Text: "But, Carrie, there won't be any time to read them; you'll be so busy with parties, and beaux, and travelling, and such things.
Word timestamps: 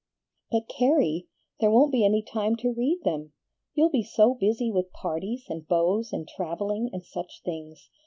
"But, 0.49 0.63
Carrie, 0.67 1.27
there 1.59 1.69
won't 1.69 1.91
be 1.91 2.03
any 2.03 2.23
time 2.23 2.55
to 2.55 2.73
read 2.73 3.01
them; 3.03 3.33
you'll 3.75 3.91
be 3.91 4.01
so 4.01 4.33
busy 4.33 4.71
with 4.71 4.91
parties, 4.93 5.45
and 5.47 5.67
beaux, 5.67 6.03
and 6.11 6.27
travelling, 6.27 6.89
and 6.91 7.03
such 7.05 7.43
things. 7.45 7.87